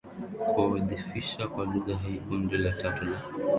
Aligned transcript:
kuudhoofisha 0.49 1.47
kwa 1.47 1.65
lugha 1.65 1.97
hii 1.97 2.17
Kundi 2.17 2.57
la 2.57 2.71
tatu 2.71 3.05
la 3.05 3.21